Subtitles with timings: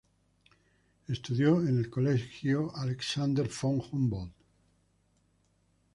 [1.07, 4.33] Estudió en el Colegio Alexander von Humboldt.